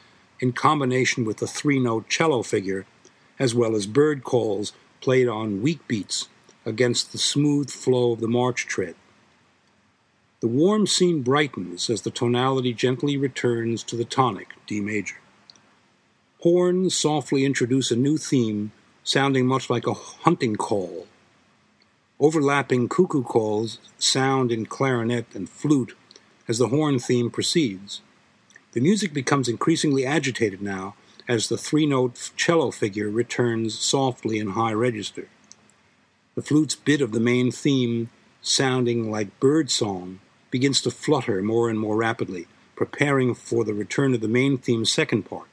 in 0.41 0.53
combination 0.53 1.25
with 1.25 1.39
the 1.39 1.47
three 1.47 1.81
note 1.81 2.09
cello 2.09 2.43
figure, 2.43 2.87
as 3.39 3.55
well 3.55 3.75
as 3.75 3.87
bird 3.87 4.23
calls 4.23 4.73
played 5.01 5.29
on 5.29 5.63
weak 5.63 5.87
beats 5.89 6.29
against 6.65 7.13
the 7.13 7.19
smooth 7.19 7.71
flow 7.71 8.13
of 8.13 8.21
the 8.21 8.29
march 8.29 8.67
tread. 8.67 8.95
The 10.41 10.47
warm 10.47 10.87
scene 10.87 11.23
brightens 11.23 11.91
as 11.91 12.03
the 12.03 12.13
tonality 12.13 12.73
gently 12.73 13.17
returns 13.17 13.83
to 13.85 13.97
the 13.97 14.05
tonic, 14.05 14.51
D 14.69 14.81
major. 14.81 15.17
Horns 16.41 16.95
softly 16.95 17.45
introduce 17.45 17.91
a 17.91 17.97
new 17.97 18.17
theme, 18.17 18.71
sounding 19.09 19.47
much 19.47 19.71
like 19.71 19.87
a 19.87 19.95
hunting 19.95 20.55
call. 20.55 21.07
Overlapping 22.21 22.91
cuckoo 22.91 23.23
calls 23.23 23.79
sound 23.99 24.53
in 24.53 24.67
clarinet 24.67 25.25
and 25.35 25.49
flute 25.49 25.97
as 26.47 26.59
the 26.59 26.69
horn 26.69 26.99
theme 26.99 27.31
proceeds. 27.31 28.03
The 28.73 28.83
music 28.83 29.15
becomes 29.15 29.49
increasingly 29.49 30.05
agitated 30.05 30.61
now 30.61 30.95
as 31.27 31.49
the 31.49 31.57
three 31.57 31.87
note 31.87 32.33
cello 32.37 32.71
figure 32.71 33.09
returns 33.09 33.79
softly 33.79 34.39
in 34.39 34.49
high 34.49 34.75
register. 34.75 35.29
The 36.35 36.43
flute's 36.43 36.75
bit 36.75 37.01
of 37.01 37.13
the 37.13 37.21
main 37.21 37.51
theme, 37.51 38.11
sounding 38.43 39.11
like 39.11 39.41
bird 39.41 39.71
song, 39.71 40.21
begins 40.51 40.83
to 40.83 40.91
flutter 40.91 41.43
more 41.43 41.71
and 41.71 41.81
more 41.81 41.97
rapidly, 41.97 42.47
preparing 42.77 43.35
for 43.35 43.65
the 43.65 43.73
return 43.73 44.13
of 44.13 44.21
the 44.21 44.29
main 44.29 44.59
theme's 44.59 44.93
second 44.93 45.23
part, 45.23 45.49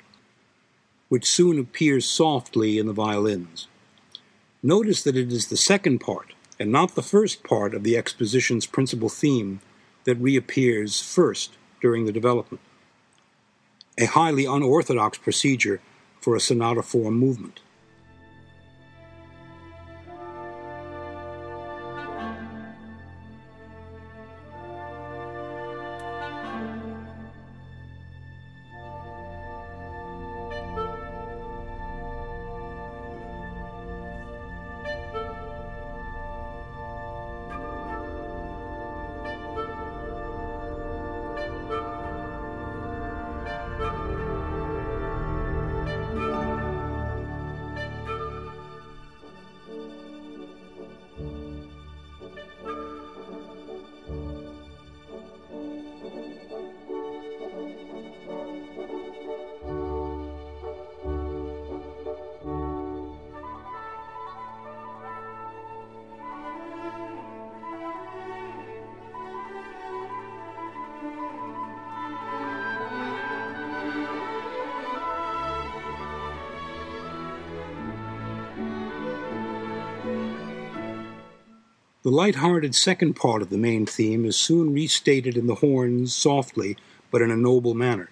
which 1.10 1.26
soon 1.30 1.60
appears 1.60 2.06
softly 2.06 2.78
in 2.78 2.88
the 2.88 2.94
violins. 2.94 3.68
Notice 4.64 5.04
that 5.04 5.16
it 5.16 5.32
is 5.32 5.48
the 5.48 5.58
second 5.58 6.00
part, 6.00 6.34
and 6.60 6.72
not 6.72 6.96
the 6.96 7.04
first 7.04 7.44
part 7.44 7.76
of 7.76 7.84
the 7.84 7.96
exposition's 7.96 8.66
principal 8.66 9.10
theme, 9.10 9.62
that 10.06 10.16
reappears 10.16 11.02
first 11.02 11.58
during 11.82 12.06
the 12.06 12.12
development. 12.12 12.62
A 13.98 14.06
highly 14.06 14.46
unorthodox 14.46 15.18
procedure 15.18 15.82
for 16.20 16.36
a 16.36 16.40
sonata 16.40 16.82
form 16.82 17.16
movement. 17.20 17.60
The 82.06 82.12
light-hearted 82.12 82.76
second 82.76 83.16
part 83.16 83.42
of 83.42 83.50
the 83.50 83.58
main 83.58 83.88
theme 83.88 84.26
is 84.26 84.36
soon 84.36 84.76
restated 84.76 85.36
in 85.36 85.48
the 85.48 85.56
horns 85.56 86.14
softly, 86.14 86.78
but 87.10 87.24
in 87.24 87.32
a 87.32 87.36
noble 87.36 87.74
manner. 87.74 88.12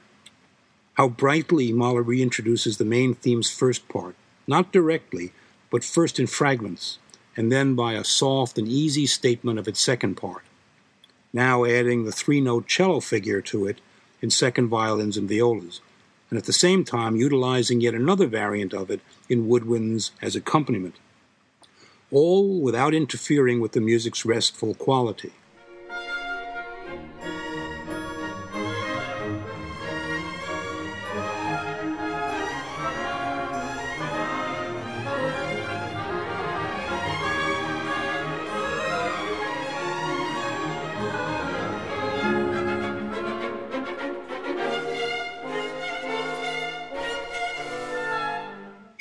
How 0.96 1.08
brightly 1.08 1.72
Mahler 1.72 2.04
reintroduces 2.04 2.80
the 2.80 2.86
main 2.86 3.14
theme's 3.14 3.52
first 3.52 3.88
part, 3.88 4.16
not 4.48 4.72
directly, 4.72 5.32
but 5.70 5.84
first 5.84 6.20
in 6.20 6.26
fragments, 6.26 6.98
and 7.38 7.52
then 7.52 7.76
by 7.76 7.94
a 7.94 8.04
soft 8.04 8.58
and 8.58 8.68
easy 8.68 9.06
statement 9.06 9.60
of 9.60 9.68
its 9.68 9.80
second 9.80 10.16
part. 10.16 10.42
Now 11.32 11.64
adding 11.64 12.04
the 12.04 12.12
three 12.12 12.42
note 12.42 12.68
cello 12.68 13.00
figure 13.00 13.42
to 13.42 13.68
it 13.68 13.80
in 14.24 14.32
second 14.32 14.70
violins 14.70 15.18
and 15.18 15.30
violas, 15.30 15.82
and 16.32 16.40
at 16.40 16.46
the 16.46 16.52
same 16.52 16.84
time 16.84 17.16
utilizing 17.16 17.80
yet 17.80 17.94
another 17.94 18.26
variant 18.26 18.74
of 18.74 18.90
it 18.90 19.02
in 19.30 19.48
woodwinds 19.48 20.10
as 20.20 20.36
accompaniment 20.36 20.96
all 22.13 22.62
without 22.62 22.93
interfering 22.93 23.60
with 23.60 23.71
the 23.71 23.82
music's 23.82 24.26
restful 24.26 24.76
quality. 24.76 25.34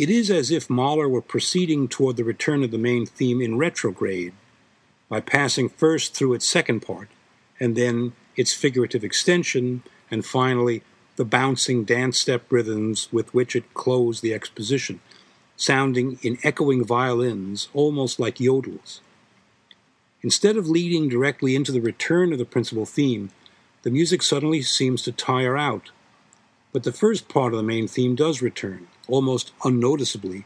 It 0.03 0.11
is 0.11 0.33
as 0.33 0.51
if 0.51 0.69
Mahler 0.69 1.09
were 1.09 1.23
proceeding 1.23 1.87
toward 1.87 2.17
the 2.17 2.25
return 2.25 2.65
of 2.65 2.73
the 2.73 2.77
main 2.77 3.07
theme 3.07 3.41
in 3.41 3.57
retrograde, 3.57 4.33
by 5.09 5.21
passing 5.21 5.69
first 5.69 6.13
through 6.13 6.35
its 6.35 6.45
second 6.45 6.81
part, 6.81 7.09
and 7.61 7.77
then 7.77 8.13
its 8.35 8.53
figurative 8.53 9.05
extension, 9.05 9.85
and 10.11 10.27
finally 10.27 10.83
the 11.15 11.25
bouncing 11.25 11.85
dance 11.85 12.19
step 12.19 12.51
rhythms 12.51 13.13
with 13.13 13.33
which 13.33 13.55
it 13.55 13.75
closed 13.75 14.25
the 14.25 14.35
exposition, 14.35 14.99
sounding 15.57 16.19
in 16.21 16.37
echoing 16.43 16.85
violins 16.85 17.69
almost 17.73 18.19
like 18.19 18.39
yodels. 18.39 18.99
Instead 20.21 20.57
of 20.57 20.69
leading 20.69 21.09
directly 21.09 21.55
into 21.55 21.71
the 21.71 21.81
return 21.81 22.33
of 22.33 22.41
the 22.41 22.45
principal 22.45 22.87
theme, 22.87 23.31
the 23.85 23.91
music 23.93 24.21
suddenly 24.21 24.63
seems 24.63 25.03
to 25.03 25.13
tire 25.13 25.57
out. 25.57 25.93
But 26.73 26.83
the 26.83 26.91
first 26.91 27.29
part 27.29 27.53
of 27.53 27.57
the 27.57 27.63
main 27.63 27.87
theme 27.87 28.17
does 28.17 28.43
return, 28.43 28.89
almost 29.09 29.53
unnoticeably, 29.65 30.45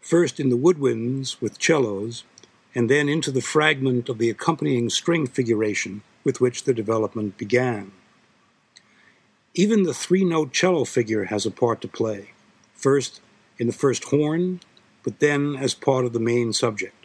first 0.00 0.40
in 0.40 0.48
the 0.48 0.56
woodwinds 0.56 1.40
with 1.40 1.62
cellos, 1.62 2.24
and 2.74 2.88
then 2.88 3.08
into 3.08 3.30
the 3.30 3.40
fragment 3.40 4.08
of 4.08 4.18
the 4.18 4.30
accompanying 4.30 4.88
string 4.90 5.26
figuration 5.26 6.02
with 6.24 6.40
which 6.40 6.64
the 6.64 6.74
development 6.74 7.36
began. 7.36 7.92
Even 9.54 9.82
the 9.82 9.94
three 9.94 10.24
note 10.24 10.52
cello 10.52 10.84
figure 10.84 11.24
has 11.24 11.44
a 11.44 11.50
part 11.50 11.80
to 11.82 11.88
play, 11.88 12.30
first 12.74 13.20
in 13.58 13.66
the 13.66 13.72
first 13.72 14.04
horn, 14.04 14.60
but 15.02 15.18
then 15.20 15.56
as 15.56 15.74
part 15.74 16.04
of 16.04 16.12
the 16.12 16.20
main 16.20 16.52
subject. 16.52 17.01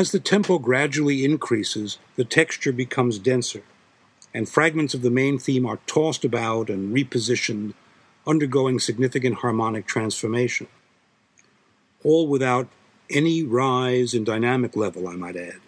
As 0.00 0.12
the 0.12 0.18
tempo 0.18 0.58
gradually 0.58 1.26
increases, 1.26 1.98
the 2.16 2.24
texture 2.24 2.72
becomes 2.72 3.18
denser, 3.18 3.64
and 4.32 4.48
fragments 4.48 4.94
of 4.94 5.02
the 5.02 5.10
main 5.10 5.38
theme 5.38 5.66
are 5.66 5.78
tossed 5.86 6.24
about 6.24 6.70
and 6.70 6.96
repositioned, 6.96 7.74
undergoing 8.26 8.78
significant 8.78 9.40
harmonic 9.40 9.84
transformation. 9.84 10.68
All 12.02 12.26
without 12.26 12.68
any 13.10 13.42
rise 13.42 14.14
in 14.14 14.24
dynamic 14.24 14.74
level, 14.74 15.06
I 15.06 15.16
might 15.16 15.36
add. 15.36 15.60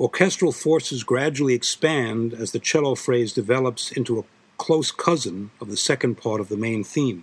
Orchestral 0.00 0.50
forces 0.50 1.04
gradually 1.04 1.54
expand 1.54 2.34
as 2.34 2.50
the 2.50 2.58
cello 2.58 2.96
phrase 2.96 3.32
develops 3.32 3.92
into 3.92 4.18
a 4.18 4.24
close 4.58 4.90
cousin 4.90 5.52
of 5.60 5.70
the 5.70 5.76
second 5.76 6.16
part 6.16 6.40
of 6.40 6.48
the 6.48 6.56
main 6.56 6.82
theme 6.82 7.22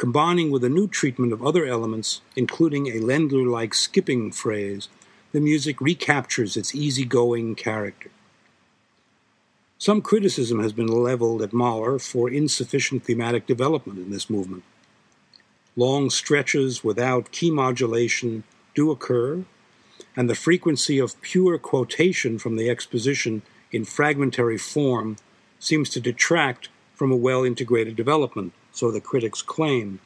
combining 0.00 0.50
with 0.50 0.64
a 0.64 0.68
new 0.70 0.88
treatment 0.88 1.30
of 1.30 1.44
other 1.44 1.66
elements, 1.66 2.22
including 2.34 2.86
a 2.86 3.02
Ländler 3.02 3.46
like 3.46 3.74
skipping 3.74 4.32
phrase, 4.32 4.88
the 5.32 5.40
music 5.40 5.78
recaptures 5.78 6.56
its 6.56 6.74
easygoing 6.74 7.54
character. 7.54 8.10
Some 9.76 10.00
criticism 10.00 10.58
has 10.62 10.72
been 10.72 10.86
leveled 10.86 11.42
at 11.42 11.52
Mahler 11.52 11.98
for 11.98 12.30
insufficient 12.30 13.04
thematic 13.04 13.46
development 13.46 13.98
in 13.98 14.10
this 14.10 14.30
movement. 14.30 14.62
Long 15.76 16.08
stretches 16.08 16.82
without 16.82 17.30
key 17.30 17.50
modulation 17.50 18.44
do 18.74 18.90
occur, 18.90 19.44
and 20.16 20.30
the 20.30 20.34
frequency 20.34 20.98
of 20.98 21.20
pure 21.20 21.58
quotation 21.58 22.38
from 22.38 22.56
the 22.56 22.70
exposition 22.70 23.42
in 23.70 23.84
fragmentary 23.84 24.56
form 24.56 25.16
seems 25.58 25.90
to 25.90 26.00
detract 26.00 26.70
from 26.94 27.12
a 27.12 27.16
well 27.16 27.44
integrated 27.44 27.96
development, 27.96 28.54
so 28.80 28.90
the 28.90 28.98
critics 28.98 29.42
claim. 29.42 30.00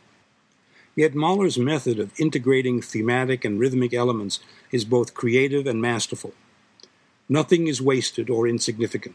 Yet 0.96 1.14
Mahler's 1.14 1.56
method 1.56 2.00
of 2.00 2.18
integrating 2.18 2.82
thematic 2.82 3.44
and 3.44 3.60
rhythmic 3.60 3.94
elements 3.94 4.40
is 4.72 4.84
both 4.84 5.14
creative 5.14 5.64
and 5.68 5.80
masterful. 5.80 6.34
Nothing 7.28 7.68
is 7.68 7.80
wasted 7.80 8.28
or 8.28 8.48
insignificant. 8.48 9.14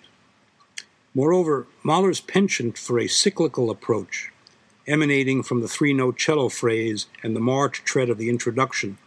Moreover, 1.13 1.67
Mahler's 1.84 2.22
penchant 2.22 2.78
for 2.78 3.00
a 3.00 3.08
cyclical 3.08 3.69
approach, 3.69 4.32
emanating 4.88 5.43
from 5.43 5.60
the 5.60 5.67
three 5.67 5.91
note 5.91 6.17
cello 6.17 6.48
phrase 6.48 7.08
and 7.22 7.36
the 7.36 7.41
march 7.41 7.84
tread 7.84 8.10
of 8.10 8.17
the 8.17 8.30
introduction, 8.30 8.98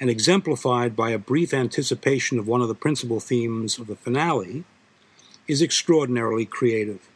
and 0.00 0.10
exemplified 0.10 0.96
by 0.96 1.10
a 1.10 1.18
brief 1.18 1.54
anticipation 1.54 2.36
of 2.36 2.48
one 2.48 2.62
of 2.62 2.68
the 2.68 2.74
principal 2.74 3.20
themes 3.20 3.78
of 3.78 3.86
the 3.86 3.94
finale, 3.94 4.64
is 5.46 5.62
extraordinarily 5.62 6.46
creative. 6.46 7.06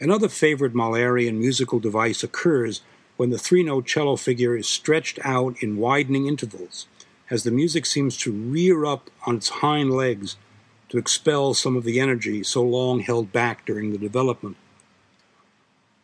Another 0.00 0.28
favorite 0.28 0.74
Mahlerian 0.74 1.38
musical 1.38 1.80
device 1.80 2.22
occurs 2.22 2.82
when 3.16 3.30
the 3.30 3.38
three 3.38 3.64
note 3.64 3.84
cello 3.84 4.14
figure 4.14 4.56
is 4.56 4.68
stretched 4.68 5.18
out 5.24 5.60
in 5.60 5.76
widening 5.76 6.26
intervals, 6.26 6.86
as 7.30 7.42
the 7.42 7.50
music 7.50 7.84
seems 7.84 8.16
to 8.18 8.30
rear 8.30 8.86
up 8.86 9.10
on 9.26 9.36
its 9.36 9.48
hind 9.48 9.92
legs 9.92 10.36
to 10.88 10.98
expel 10.98 11.52
some 11.52 11.76
of 11.76 11.82
the 11.82 11.98
energy 11.98 12.44
so 12.44 12.62
long 12.62 13.00
held 13.00 13.32
back 13.32 13.66
during 13.66 13.90
the 13.90 13.98
development. 13.98 14.56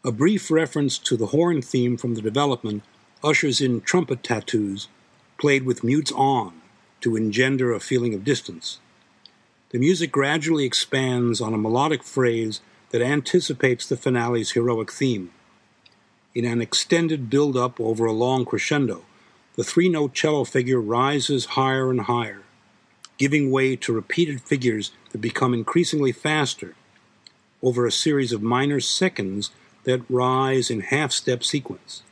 A 0.05 0.11
brief 0.11 0.51
reference 0.51 0.99
to 0.99 1.17
the 1.17 1.27
horn 1.27 1.63
theme 1.63 1.97
from 1.97 2.17
the 2.17 2.21
development 2.21 2.83
ushers 3.23 3.61
in 3.61 3.81
trumpet 3.81 4.25
tattoos 4.25 4.89
played 5.39 5.65
with 5.65 5.85
mutes 5.85 6.13
on 6.13 6.61
to 7.01 7.17
engender 7.17 7.73
a 7.73 7.81
feeling 7.81 8.13
of 8.13 8.25
distance. 8.25 8.81
The 9.71 9.79
music 9.79 10.11
gradually 10.11 10.65
expands 10.65 11.41
on 11.41 11.55
a 11.55 11.59
melodic 11.59 12.03
phrase 12.03 12.61
that 12.95 13.03
anticipates 13.03 13.89
the 13.89 13.97
finale's 13.97 14.53
heroic 14.53 14.93
theme. 14.93 15.33
In 16.33 16.45
an 16.45 16.63
extended 16.63 17.29
build 17.29 17.57
up 17.57 17.81
over 17.81 18.07
a 18.07 18.13
long 18.13 18.45
crescendo, 18.45 19.03
the 19.57 19.65
three 19.65 19.89
note 19.89 20.15
cello 20.15 20.45
figure 20.45 20.81
rises 20.81 21.57
higher 21.59 21.91
and 21.91 22.03
higher, 22.03 22.43
giving 23.19 23.51
way 23.51 23.75
to 23.75 23.93
repeated 23.93 24.41
figures 24.41 24.93
that 25.11 25.19
become 25.21 25.53
increasingly 25.53 26.13
faster 26.13 26.77
over 27.65 27.85
a 27.85 27.91
series 27.91 28.33
of 28.33 28.43
minor 28.43 28.79
seconds 28.79 29.51
that 29.83 30.09
rise 30.09 30.71
in 30.71 30.79
half 30.79 31.11
step 31.11 31.43
sequence. 31.43 32.05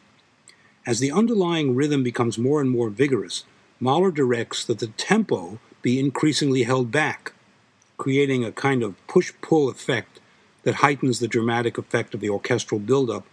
As 0.85 0.99
the 0.99 1.13
underlying 1.13 1.77
rhythm 1.77 2.03
becomes 2.03 2.39
more 2.39 2.61
and 2.61 2.69
more 2.69 2.91
vigorous, 2.91 3.45
Mahler 3.79 4.11
directs 4.11 4.65
that 4.65 4.81
the 4.81 4.89
tempo 4.89 5.61
be 5.81 6.01
increasingly 6.01 6.65
held 6.65 6.91
back, 6.91 7.35
creating 7.99 8.45
a 8.45 8.51
kind 8.51 8.83
of 8.83 8.97
push 9.07 9.33
pull 9.41 9.69
effect 9.69 10.12
that 10.65 10.77
heightens 10.77 11.19
the 11.19 11.29
dramatic 11.29 11.79
effect 11.79 12.15
of 12.15 12.21
the 12.21 12.31
orchestral 12.31 12.79
buildup 12.79 13.27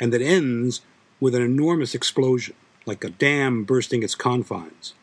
and 0.00 0.12
that 0.12 0.22
ends 0.22 0.80
with 1.20 1.34
an 1.34 1.42
enormous 1.42 1.94
explosion, 1.94 2.54
like 2.86 3.04
a 3.04 3.10
dam 3.10 3.64
bursting 3.64 4.02
its 4.02 4.14
confines. 4.14 4.94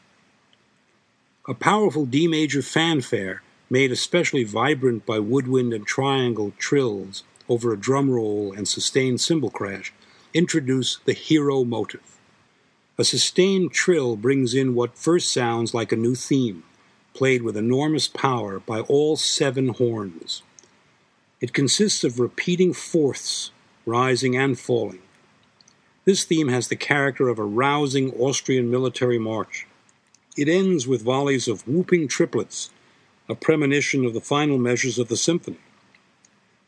A 1.48 1.54
powerful 1.54 2.06
D 2.06 2.28
major 2.28 2.62
fanfare, 2.62 3.42
made 3.70 3.92
especially 3.92 4.44
vibrant 4.44 5.06
by 5.06 5.20
woodwind 5.20 5.74
and 5.74 5.86
triangle 5.86 6.54
trills 6.58 7.24
over 7.48 7.72
a 7.72 7.78
drum 7.78 8.10
roll 8.10 8.52
and 8.52 8.68
sustained 8.68 9.22
cymbal 9.22 9.50
crash, 9.50 9.94
introduce 10.34 11.00
the 11.06 11.14
hero 11.14 11.64
motive. 11.64 12.18
A 12.98 13.04
sustained 13.04 13.72
trill 13.72 14.16
brings 14.18 14.54
in 14.54 14.76
what 14.76 14.98
first 14.98 15.32
sounds 15.32 15.74
like 15.74 15.92
a 15.92 15.96
new 15.96 16.16
theme, 16.16 16.64
played 17.14 17.42
with 17.42 17.56
enormous 17.56 18.08
power 18.08 18.60
by 18.60 18.82
all 18.82 19.16
seven 19.16 19.70
horns. 19.70 20.44
It 21.42 21.54
consists 21.54 22.04
of 22.04 22.20
repeating 22.20 22.74
fourths, 22.74 23.52
rising 23.86 24.36
and 24.36 24.60
falling. 24.60 25.02
This 26.04 26.24
theme 26.24 26.50
has 26.50 26.68
the 26.68 26.76
character 26.76 27.30
of 27.30 27.40
a 27.40 27.44
rousing 27.44 28.12
Austrian 28.14 28.70
military 28.70 29.20
march. 29.20 29.68
It 30.36 30.50
ends 30.50 30.88
with 30.88 31.04
volleys 31.04 31.48
of 31.48 31.68
whooping 31.68 32.08
triplets, 32.08 32.72
a 33.30 33.36
premonition 33.36 34.06
of 34.06 34.14
the 34.14 34.22
final 34.22 34.58
measures 34.58 35.00
of 35.00 35.08
the 35.08 35.18
symphony. 35.18 35.60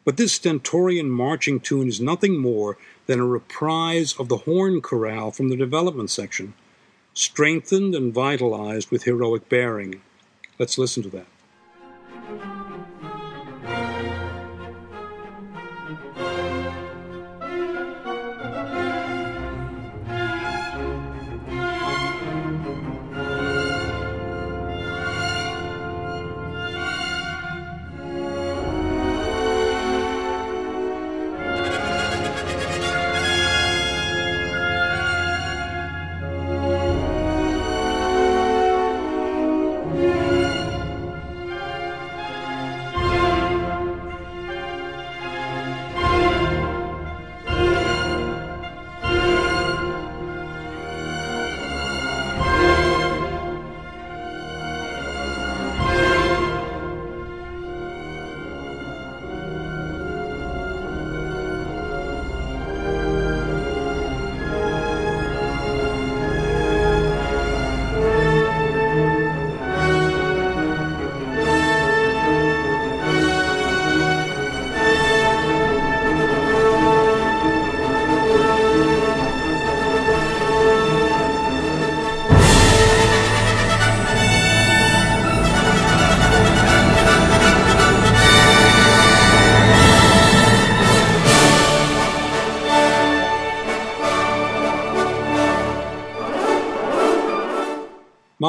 But 0.06 0.18
this 0.18 0.34
stentorian 0.34 1.10
marching 1.10 1.60
tune 1.60 1.88
is 1.88 2.00
nothing 2.00 2.38
more 2.38 2.78
than 3.08 3.20
a 3.20 3.26
reprise 3.26 4.16
of 4.18 4.30
the 4.30 4.38
horn 4.38 4.82
chorale 4.82 5.32
from 5.32 5.50
the 5.50 5.58
development 5.58 6.10
section, 6.10 6.54
strengthened 7.14 7.94
and 7.94 8.14
vitalized 8.14 8.90
with 8.90 9.04
heroic 9.04 9.50
bearing. 9.50 10.02
Let's 10.58 10.78
listen 10.78 11.04
to 11.04 11.10
that. 11.10 11.28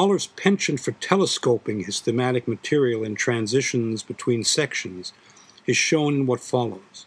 Mahler's 0.03 0.27
penchant 0.27 0.81
for 0.81 0.91
telescoping 0.91 1.85
his 1.85 2.01
thematic 2.01 2.45
material 2.45 3.05
in 3.05 3.15
transitions 3.15 4.03
between 4.03 4.43
sections 4.43 5.13
is 5.65 5.77
shown 5.77 6.13
in 6.13 6.25
what 6.25 6.41
follows. 6.41 7.05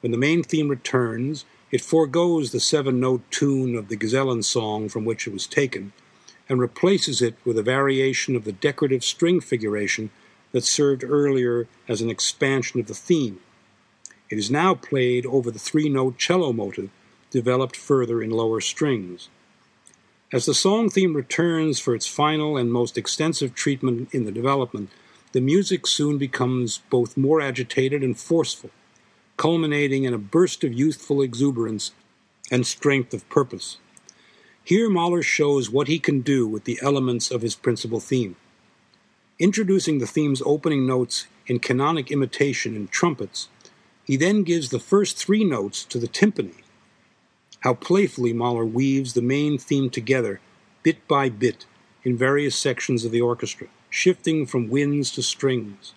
When 0.00 0.12
the 0.12 0.16
main 0.16 0.44
theme 0.44 0.68
returns, 0.68 1.44
it 1.72 1.80
foregoes 1.80 2.52
the 2.52 2.60
seven 2.60 3.00
note 3.00 3.28
tune 3.32 3.74
of 3.74 3.88
the 3.88 3.96
Gesellensong 3.96 4.92
from 4.92 5.04
which 5.04 5.26
it 5.26 5.32
was 5.32 5.48
taken 5.48 5.92
and 6.48 6.60
replaces 6.60 7.20
it 7.20 7.34
with 7.44 7.58
a 7.58 7.64
variation 7.64 8.36
of 8.36 8.44
the 8.44 8.52
decorative 8.52 9.02
string 9.02 9.40
figuration 9.40 10.10
that 10.52 10.62
served 10.62 11.02
earlier 11.02 11.66
as 11.88 12.00
an 12.00 12.10
expansion 12.10 12.78
of 12.78 12.86
the 12.86 12.94
theme. 12.94 13.40
It 14.30 14.38
is 14.38 14.52
now 14.52 14.76
played 14.76 15.26
over 15.26 15.50
the 15.50 15.58
three 15.58 15.88
note 15.88 16.16
cello 16.16 16.52
motive 16.52 16.90
developed 17.32 17.74
further 17.74 18.22
in 18.22 18.30
lower 18.30 18.60
strings. 18.60 19.30
As 20.32 20.46
the 20.46 20.54
song 20.54 20.90
theme 20.90 21.16
returns 21.16 21.80
for 21.80 21.92
its 21.92 22.06
final 22.06 22.56
and 22.56 22.72
most 22.72 22.96
extensive 22.96 23.52
treatment 23.52 24.14
in 24.14 24.24
the 24.24 24.30
development, 24.30 24.90
the 25.32 25.40
music 25.40 25.88
soon 25.88 26.18
becomes 26.18 26.78
both 26.88 27.16
more 27.16 27.40
agitated 27.40 28.04
and 28.04 28.16
forceful, 28.16 28.70
culminating 29.36 30.04
in 30.04 30.14
a 30.14 30.18
burst 30.18 30.62
of 30.62 30.72
youthful 30.72 31.20
exuberance 31.20 31.90
and 32.48 32.64
strength 32.64 33.12
of 33.12 33.28
purpose. 33.28 33.78
Here 34.62 34.88
Mahler 34.88 35.22
shows 35.22 35.68
what 35.68 35.88
he 35.88 35.98
can 35.98 36.20
do 36.20 36.46
with 36.46 36.62
the 36.62 36.78
elements 36.80 37.32
of 37.32 37.42
his 37.42 37.56
principal 37.56 37.98
theme. 37.98 38.36
Introducing 39.40 39.98
the 39.98 40.06
theme's 40.06 40.42
opening 40.46 40.86
notes 40.86 41.26
in 41.48 41.58
canonic 41.58 42.12
imitation 42.12 42.76
in 42.76 42.86
trumpets, 42.86 43.48
he 44.04 44.16
then 44.16 44.44
gives 44.44 44.68
the 44.68 44.78
first 44.78 45.16
three 45.16 45.42
notes 45.42 45.82
to 45.86 45.98
the 45.98 46.06
timpani. 46.06 46.62
How 47.60 47.74
playfully 47.74 48.32
Mahler 48.32 48.64
weaves 48.64 49.12
the 49.12 49.22
main 49.22 49.58
theme 49.58 49.90
together, 49.90 50.40
bit 50.82 51.06
by 51.06 51.28
bit, 51.28 51.66
in 52.02 52.16
various 52.16 52.56
sections 52.56 53.04
of 53.04 53.12
the 53.12 53.20
orchestra, 53.20 53.66
shifting 53.90 54.46
from 54.46 54.70
winds 54.70 55.10
to 55.12 55.22
strings. 55.22 55.92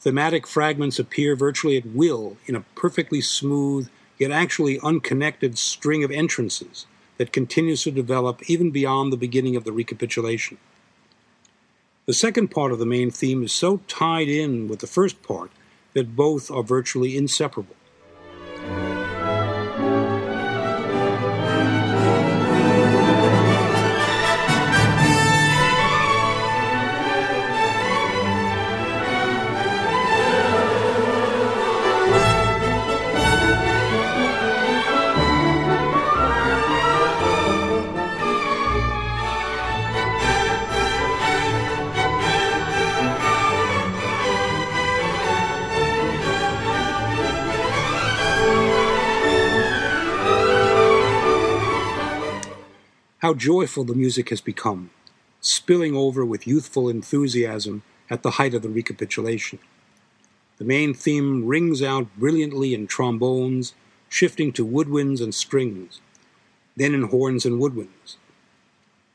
Thematic 0.00 0.46
fragments 0.46 0.98
appear 0.98 1.34
virtually 1.34 1.78
at 1.78 1.86
will 1.86 2.36
in 2.46 2.54
a 2.54 2.64
perfectly 2.74 3.22
smooth, 3.22 3.88
yet 4.18 4.30
actually 4.30 4.78
unconnected 4.80 5.56
string 5.56 6.04
of 6.04 6.10
entrances 6.10 6.86
that 7.16 7.32
continues 7.32 7.82
to 7.84 7.90
develop 7.90 8.42
even 8.50 8.70
beyond 8.70 9.12
the 9.12 9.16
beginning 9.16 9.56
of 9.56 9.64
the 9.64 9.72
recapitulation. 9.72 10.58
The 12.04 12.12
second 12.12 12.48
part 12.48 12.72
of 12.72 12.78
the 12.78 12.86
main 12.86 13.10
theme 13.10 13.42
is 13.42 13.52
so 13.52 13.78
tied 13.88 14.28
in 14.28 14.68
with 14.68 14.80
the 14.80 14.86
first 14.86 15.22
part 15.22 15.50
that 15.94 16.16
both 16.16 16.50
are 16.50 16.62
virtually 16.62 17.16
inseparable. 17.16 17.76
How 53.30 53.34
joyful 53.34 53.84
the 53.84 53.94
music 53.94 54.30
has 54.30 54.40
become, 54.40 54.90
spilling 55.40 55.94
over 55.94 56.24
with 56.24 56.48
youthful 56.48 56.88
enthusiasm 56.88 57.84
at 58.10 58.24
the 58.24 58.32
height 58.32 58.54
of 58.54 58.62
the 58.62 58.68
recapitulation. 58.68 59.60
The 60.58 60.64
main 60.64 60.94
theme 60.94 61.46
rings 61.46 61.80
out 61.80 62.08
brilliantly 62.18 62.74
in 62.74 62.88
trombones, 62.88 63.72
shifting 64.08 64.52
to 64.54 64.66
woodwinds 64.66 65.20
and 65.20 65.32
strings, 65.32 66.00
then 66.74 66.92
in 66.92 67.04
horns 67.04 67.46
and 67.46 67.60
woodwinds. 67.60 68.16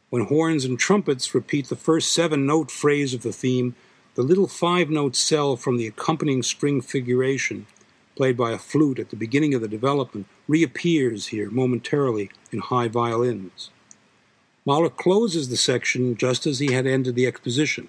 When 0.10 0.28
horns 0.28 0.63
and 0.63 0.80
trumpets 0.80 1.36
repeat 1.36 1.67
the 1.67 1.75
first 1.75 2.13
seven 2.13 2.45
note 2.45 2.71
phrase 2.71 3.13
of 3.13 3.21
the 3.21 3.34
theme, 3.34 3.75
the 4.13 4.23
little 4.23 4.47
five 4.47 4.89
note 4.89 5.17
cell 5.17 5.58
from 5.58 5.75
the 5.75 5.88
accompanying 5.88 6.41
string 6.41 6.80
figuration, 6.80 7.67
played 8.15 8.38
by 8.38 8.54
a 8.54 8.58
flute 8.58 8.97
at 8.97 9.10
the 9.10 9.17
beginning 9.17 9.54
of 9.54 9.60
the 9.60 9.67
development, 9.67 10.25
reappears 10.47 11.28
here 11.28 11.49
momentarily 11.51 12.30
in 12.54 12.60
high 12.60 12.88
violins. 12.88 13.71
Mahler 14.67 14.89
closes 14.89 15.49
the 15.49 15.58
section 15.58 16.17
just 16.17 16.47
as 16.47 16.58
he 16.58 16.73
had 16.73 16.88
ended 16.88 17.13
the 17.13 17.28
exposition, 17.28 17.88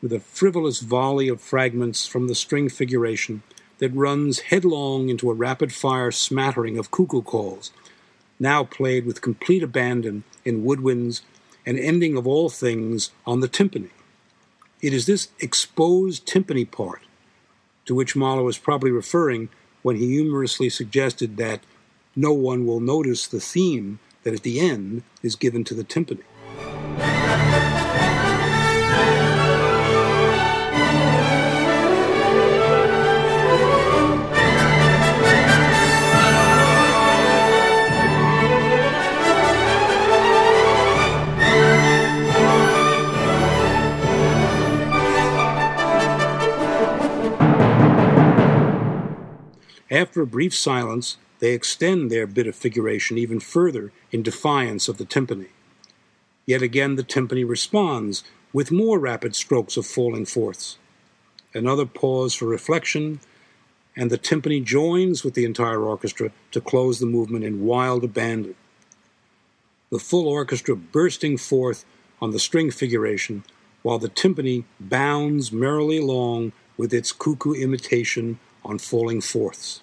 with 0.00 0.12
a 0.12 0.20
frivolous 0.20 0.78
volley 0.78 1.26
of 1.26 1.40
fragments 1.40 2.06
from 2.06 2.28
the 2.28 2.34
string 2.36 2.68
figuration 2.68 3.42
that 3.78 3.92
runs 3.92 4.38
headlong 4.38 5.08
into 5.08 5.28
a 5.28 5.34
rapid 5.34 5.72
fire 5.72 6.12
smattering 6.12 6.78
of 6.78 6.92
cuckoo 6.92 7.22
calls, 7.22 7.72
now 8.38 8.62
played 8.62 9.04
with 9.04 9.20
complete 9.20 9.64
abandon 9.64 10.22
in 10.44 10.64
woodwinds 10.64 11.22
and 11.66 11.76
ending 11.76 12.16
of 12.16 12.24
all 12.24 12.48
things 12.48 13.10
on 13.26 13.40
the 13.40 13.48
timpani. 13.48 13.90
It 14.80 14.92
is 14.92 15.06
this 15.06 15.28
exposed 15.40 16.24
timpani 16.26 16.70
part 16.70 17.02
to 17.84 17.96
which 17.96 18.14
Mahler 18.14 18.44
was 18.44 18.58
probably 18.58 18.92
referring 18.92 19.48
when 19.82 19.96
he 19.96 20.06
humorously 20.06 20.70
suggested 20.70 21.36
that 21.38 21.60
no 22.14 22.32
one 22.32 22.64
will 22.64 22.78
notice 22.78 23.26
the 23.26 23.40
theme 23.40 23.98
that 24.22 24.34
at 24.34 24.42
the 24.42 24.60
end 24.60 25.02
is 25.22 25.36
given 25.36 25.64
to 25.64 25.74
the 25.74 25.84
timpani. 25.84 26.22
After 49.90 50.22
a 50.22 50.26
brief 50.26 50.54
silence, 50.54 51.18
they 51.42 51.54
extend 51.54 52.08
their 52.08 52.24
bit 52.24 52.46
of 52.46 52.54
figuration 52.54 53.18
even 53.18 53.40
further 53.40 53.90
in 54.12 54.22
defiance 54.22 54.86
of 54.86 54.96
the 54.96 55.04
timpani. 55.04 55.48
Yet 56.46 56.62
again 56.62 56.94
the 56.94 57.02
timpani 57.02 57.44
responds 57.46 58.22
with 58.52 58.70
more 58.70 58.96
rapid 58.96 59.34
strokes 59.34 59.76
of 59.76 59.84
falling 59.84 60.24
fourths. 60.24 60.78
Another 61.52 61.84
pause 61.84 62.32
for 62.32 62.46
reflection, 62.46 63.18
and 63.96 64.08
the 64.08 64.18
timpani 64.18 64.62
joins 64.62 65.24
with 65.24 65.34
the 65.34 65.44
entire 65.44 65.82
orchestra 65.82 66.30
to 66.52 66.60
close 66.60 67.00
the 67.00 67.06
movement 67.06 67.44
in 67.44 67.66
wild 67.66 68.04
abandon. 68.04 68.54
The 69.90 69.98
full 69.98 70.28
orchestra 70.28 70.76
bursting 70.76 71.38
forth 71.38 71.84
on 72.20 72.30
the 72.30 72.38
string 72.38 72.70
figuration, 72.70 73.42
while 73.82 73.98
the 73.98 74.08
timpani 74.08 74.62
bounds 74.78 75.50
merrily 75.50 75.98
along 75.98 76.52
with 76.76 76.94
its 76.94 77.10
cuckoo 77.10 77.52
imitation 77.52 78.38
on 78.64 78.78
falling 78.78 79.20
fourths. 79.20 79.82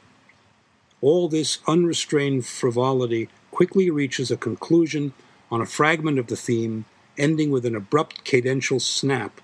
All 1.01 1.29
this 1.29 1.59
unrestrained 1.67 2.45
frivolity 2.45 3.29
quickly 3.51 3.89
reaches 3.89 4.31
a 4.31 4.37
conclusion 4.37 5.13
on 5.51 5.61
a 5.61 5.65
fragment 5.65 6.19
of 6.19 6.27
the 6.27 6.35
theme 6.35 6.85
ending 7.17 7.51
with 7.51 7.65
an 7.65 7.75
abrupt 7.75 8.23
cadential 8.23 8.81
snap, 8.81 9.41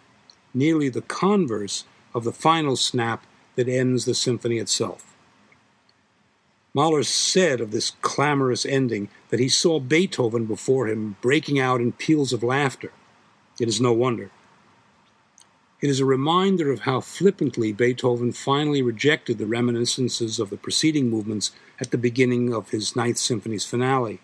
nearly 0.53 0.89
the 0.89 1.01
converse 1.01 1.85
of 2.13 2.23
the 2.23 2.31
final 2.31 2.75
snap 2.75 3.25
that 3.55 3.67
ends 3.67 4.05
the 4.05 4.15
symphony 4.15 4.57
itself. 4.57 5.13
Mahler 6.73 7.03
said 7.03 7.61
of 7.61 7.71
this 7.71 7.91
clamorous 8.01 8.65
ending 8.65 9.09
that 9.29 9.39
he 9.39 9.47
saw 9.47 9.79
Beethoven 9.79 10.45
before 10.45 10.87
him 10.87 11.15
breaking 11.21 11.57
out 11.57 11.79
in 11.79 11.93
peals 11.93 12.33
of 12.33 12.43
laughter. 12.43 12.91
It 13.59 13.69
is 13.69 13.79
no 13.79 13.93
wonder. 13.93 14.29
It 15.81 15.89
is 15.89 15.99
a 15.99 16.05
reminder 16.05 16.71
of 16.71 16.81
how 16.81 17.01
flippantly 17.01 17.73
Beethoven 17.73 18.31
finally 18.31 18.81
rejected 18.81 19.37
the 19.37 19.45
reminiscences 19.45 20.39
of 20.39 20.49
the 20.49 20.57
preceding 20.57 21.09
movements 21.09 21.51
at 21.81 21.91
the 21.91 21.97
beginning 21.97 22.53
of 22.53 22.69
his 22.69 22.95
Ninth 22.95 23.17
Symphony's 23.17 23.65
finale. 23.65 24.21